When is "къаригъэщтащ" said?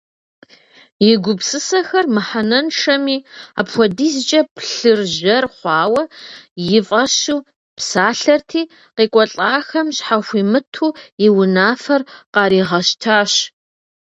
12.33-13.33